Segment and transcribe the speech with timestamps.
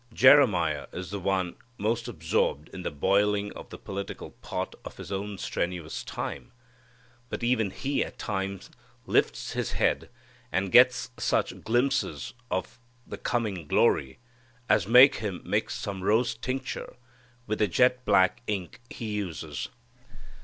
[0.15, 5.11] Jeremiah is the one most absorbed in the boiling of the political pot of his
[5.11, 6.51] own strenuous time,
[7.29, 8.71] but even he at times
[9.05, 10.09] lifts his head
[10.51, 14.17] and gets such glimpses of the coming glory
[14.67, 16.95] as make him mix some rose tincture
[17.45, 19.69] with the jet black ink he uses.